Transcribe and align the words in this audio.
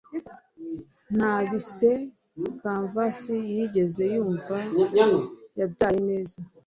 Nta 1.15 1.33
bise 1.49 1.91
canvas 2.61 3.21
yigeze 3.55 4.03
yumva 4.15 4.55
yabyaye 5.59 5.99
neza 6.09 6.37